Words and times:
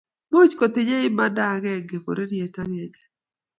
much 0.31 0.53
kotinyei 0.59 1.07
imanda 1.11 1.41
agenge 1.55 1.95
bororie 2.03 2.43
agenge 2.47 2.99